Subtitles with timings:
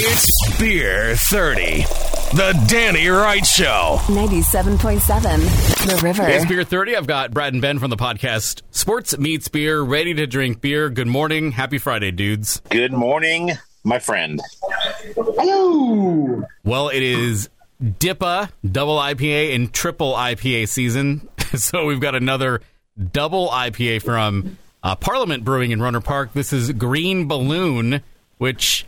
[0.00, 1.82] It's Beer 30,
[2.36, 3.98] the Danny Wright Show.
[4.02, 6.24] 97.7 The River.
[6.24, 6.94] It's Beer 30.
[6.94, 10.88] I've got Brad and Ben from the podcast Sports Meets Beer, ready to drink beer.
[10.88, 11.50] Good morning.
[11.50, 12.62] Happy Friday, dudes.
[12.70, 13.50] Good morning,
[13.82, 14.40] my friend.
[15.16, 16.44] Hello.
[16.62, 17.50] Well, it is
[17.82, 21.28] DIPA, double IPA, and triple IPA season.
[21.56, 22.60] so we've got another
[23.10, 26.34] double IPA from uh, Parliament Brewing in Rohnert Park.
[26.34, 28.00] This is Green Balloon,
[28.36, 28.86] which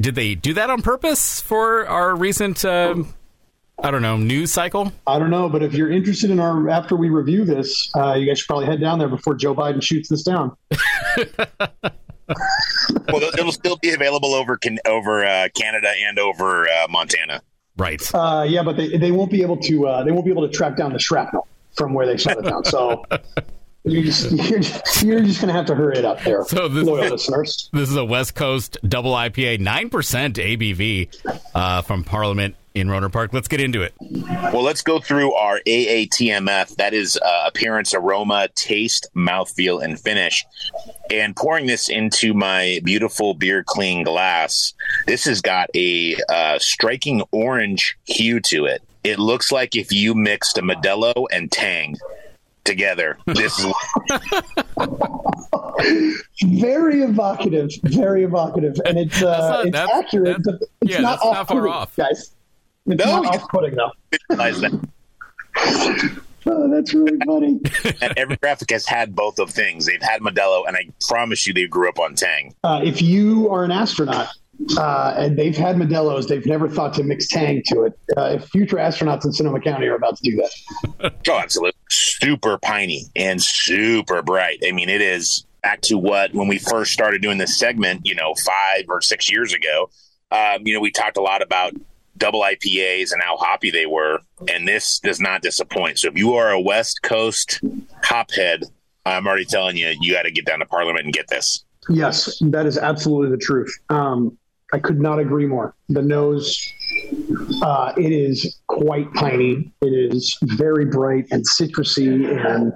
[0.00, 2.94] did they do that on purpose for our recent, uh,
[3.82, 4.92] I don't know, news cycle?
[5.06, 8.26] I don't know, but if you're interested in our after we review this, uh, you
[8.26, 10.56] guys should probably head down there before Joe Biden shoots this down.
[13.08, 17.42] Well, it'll still be available over can, over uh, Canada and over uh, Montana.
[17.76, 18.00] Right.
[18.14, 20.54] Uh, yeah, but they, they won't be able to uh, they won't be able to
[20.54, 22.64] track down the shrapnel from where they shot it down.
[22.64, 23.04] So
[23.84, 26.68] you're just you're just, you're just going to have to hurry it up there, So
[26.68, 27.70] this- loyal listeners.
[27.72, 33.32] This is a West Coast double IPA, 9% ABV uh, from Parliament in Rohnert Park.
[33.32, 33.92] Let's get into it.
[34.00, 36.76] Well, let's go through our AATMF.
[36.76, 40.44] That is uh, appearance, aroma, taste, mouthfeel, and finish.
[41.10, 44.74] And pouring this into my beautiful beer clean glass,
[45.06, 48.82] this has got a uh, striking orange hue to it.
[49.02, 51.96] It looks like if you mixed a Modelo and Tang
[52.70, 53.18] together.
[53.26, 53.66] This is
[56.42, 60.24] Very evocative, very evocative, and it's uh, not- it's that's- accurate.
[60.44, 61.96] that's- but it's yeah, not that's not far off-putting, off.
[61.96, 62.34] guys.
[62.86, 63.90] It's No, not off-putting though.
[64.28, 66.20] visualize that.
[66.46, 67.60] Oh, that's really funny.
[68.00, 69.84] And every graphic has had both of things.
[69.84, 72.54] They've had Modelo, and I promise you, they grew up on Tang.
[72.64, 74.28] uh, if you are an astronaut
[74.78, 77.92] uh, and they've had Modelo's, they've never thought to mix Tang to it.
[78.16, 81.78] Uh, if future astronauts in Sonoma County are about to do that, Oh, absolutely.
[82.20, 84.58] Super piney and super bright.
[84.66, 88.14] I mean, it is back to what when we first started doing this segment, you
[88.14, 89.90] know, five or six years ago.
[90.30, 91.72] Um, you know, we talked a lot about
[92.16, 95.98] double IPAs and how hoppy they were, and this does not disappoint.
[95.98, 97.60] So if you are a West Coast
[98.04, 98.64] hophead,
[99.06, 101.64] I'm already telling you, you got to get down to Parliament and get this.
[101.88, 103.74] yes, that is absolutely the truth.
[103.88, 104.36] Um,
[104.72, 105.74] I could not agree more.
[105.88, 106.62] The nose,
[107.62, 109.72] uh, it is quite piney.
[109.82, 112.72] It is very bright and citrusy, and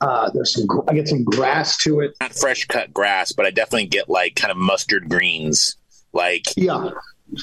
[0.00, 0.66] uh, there's some.
[0.86, 2.14] I get some grass to it.
[2.20, 5.76] Not fresh cut grass, but I definitely get like kind of mustard greens,
[6.12, 6.90] like Yeah,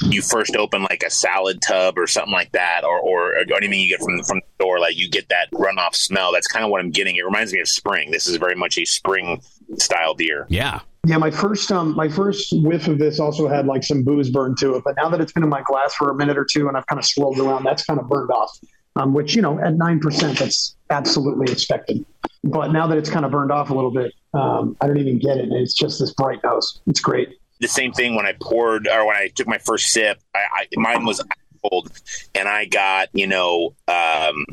[0.03, 3.80] you first open like a salad tub or something like that, or or, or anything
[3.80, 6.31] you get from from the store, like you get that runoff smell.
[6.31, 7.16] That's kind of what I'm getting.
[7.16, 8.12] It reminds me of spring.
[8.12, 9.41] This is very much a spring
[9.78, 10.46] style beer.
[10.50, 10.81] Yeah.
[11.07, 14.57] Yeah, my first um my first whiff of this also had like some booze burned
[14.57, 16.68] to it, but now that it's been in my glass for a minute or two
[16.68, 18.51] and I've kind of swirled around, that's kind of burned off.
[18.97, 22.06] Um, which you know at nine percent, that's absolutely expected.
[22.44, 25.17] But now that it's kind of burned off a little bit, um, I don't even
[25.17, 25.47] get it.
[25.50, 26.81] It's just this bright nose.
[26.88, 27.29] It's great.
[27.62, 30.19] The same thing when I poured or when I took my first sip.
[30.35, 31.23] I, I mine was
[31.63, 31.90] cold,
[32.35, 34.46] and I got you know, um,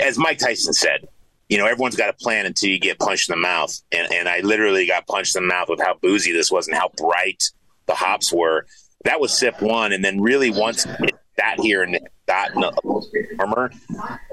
[0.00, 1.06] as Mike Tyson said.
[1.48, 3.80] You know, everyone's got a plan until you get punched in the mouth.
[3.90, 6.76] And, and I literally got punched in the mouth with how boozy this was and
[6.76, 7.42] how bright
[7.86, 8.66] the hops were.
[9.04, 9.92] That was sip one.
[9.92, 11.98] And then really once it got here and
[12.28, 12.72] a
[13.38, 13.70] warmer,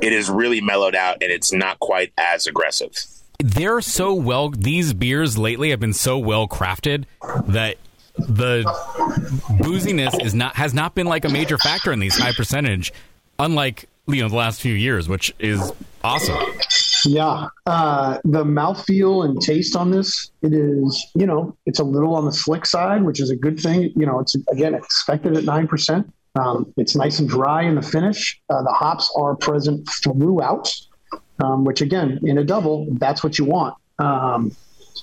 [0.01, 2.91] it is really mellowed out and it's not quite as aggressive.
[3.39, 7.05] They're so well, these beers lately have been so well crafted
[7.47, 7.77] that
[8.17, 8.63] the
[9.59, 12.93] booziness is not has not been like a major factor in these high percentage,
[13.37, 15.71] unlike you know the last few years, which is
[16.03, 16.37] awesome.
[17.05, 22.15] Yeah, uh, the mouthfeel and taste on this, it is, you know, it's a little
[22.15, 23.91] on the slick side, which is a good thing.
[23.95, 26.11] You know, it's again expected at nine percent.
[26.35, 28.41] Um, it's nice and dry in the finish.
[28.49, 30.69] Uh, the hops are present throughout,
[31.43, 33.75] um, which again, in a double, that's what you want.
[33.99, 34.51] Um,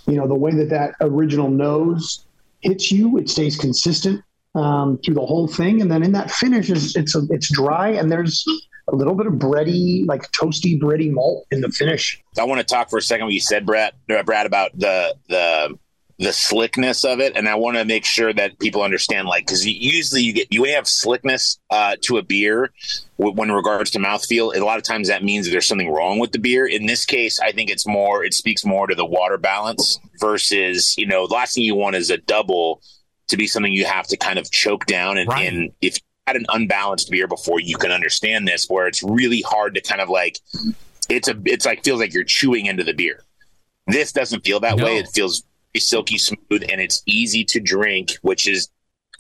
[0.06, 2.26] you know, the way that that original nose
[2.60, 4.22] hits you, it stays consistent
[4.54, 7.90] um, through the whole thing, and then in that finish, is it's a, it's dry
[7.90, 8.44] and there's
[8.92, 12.22] a little bit of bready, like toasty bready malt in the finish.
[12.38, 15.14] I want to talk for a second what you said, Brad, uh, Brad, about the
[15.28, 15.78] the
[16.19, 19.66] the slickness of it, and I want to make sure that people understand, like, because
[19.66, 22.70] usually you get you have slickness uh, to a beer
[23.19, 24.55] w- when regards to mouthfeel.
[24.55, 26.67] A lot of times that means that there's something wrong with the beer.
[26.67, 30.94] In this case, I think it's more it speaks more to the water balance versus
[30.96, 32.82] you know the last thing you want is a double
[33.28, 35.49] to be something you have to kind of choke down, and, Right.
[35.50, 39.74] and if had an unbalanced beer before, you can understand this, where it's really hard
[39.74, 40.38] to kind of like
[41.08, 43.22] it's a it's like feels like you're chewing into the beer.
[43.86, 44.84] This doesn't feel that No.
[44.84, 44.98] way.
[44.98, 45.42] It feels
[45.76, 48.69] silky smooth and it's easy to drink, which is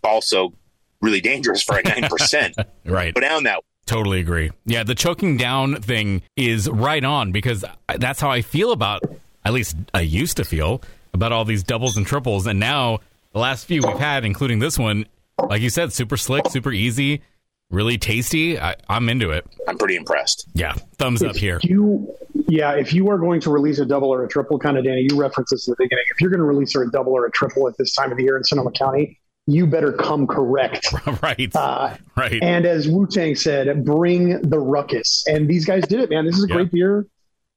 [0.04, 0.52] also
[1.00, 2.56] really dangerous for a nine percent.
[2.84, 3.14] Right.
[3.14, 3.60] Go down that.
[3.86, 4.50] Totally agree.
[4.64, 7.64] Yeah, the choking down thing is right on because
[7.98, 9.02] that's how I feel about,
[9.44, 10.82] at least I used to feel
[11.14, 12.46] about all these doubles and triples.
[12.46, 13.00] And now
[13.32, 15.06] the last few we've had, including this one,
[15.38, 17.22] like you said, super slick, super easy,
[17.70, 18.58] really tasty.
[18.58, 19.46] I, I'm into it.
[19.68, 20.46] I'm pretty impressed.
[20.54, 21.58] Yeah, thumbs up here.
[21.62, 22.14] You,
[22.48, 25.06] yeah, if you are going to release a double or a triple, kind of Danny,
[25.10, 26.04] you referenced this at the beginning.
[26.14, 28.24] If you're going to release a double or a triple at this time of the
[28.24, 30.86] year in Sonoma County, you better come correct.
[31.22, 32.40] right, Uh, right.
[32.42, 35.24] and as Wu Tang said, bring the ruckus.
[35.26, 36.24] And these guys did it, man.
[36.26, 36.54] This is a Yeah.
[36.54, 37.06] great beer.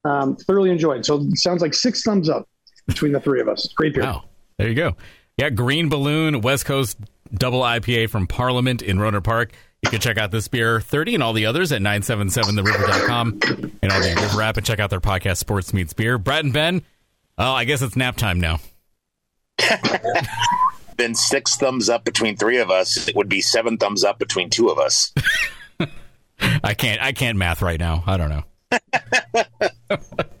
[0.04, 1.04] Um, thoroughly enjoyed.
[1.04, 2.48] So it sounds like six thumbs up
[2.86, 3.68] between the three of us.
[3.76, 4.04] Great beer.
[4.04, 4.24] Wow.
[4.58, 4.96] There you go.
[5.36, 6.96] Yeah, Green Balloon, West Coast
[7.34, 9.52] double IPA from Parliament in Rohnert Park.
[9.82, 13.40] You can check out this beer 30 and all the others at 977theriver.com
[13.82, 16.18] and all the River app and check out their podcast, Sports Meets Beer.
[16.18, 16.82] Brett and Ben,
[17.38, 18.58] oh, I guess it's nap time now.
[20.96, 23.06] Been six thumbs up between three of us.
[23.06, 25.12] It would be seven thumbs up between two of us.
[26.64, 28.02] I can't I can't math right now.
[28.06, 28.44] I don't know.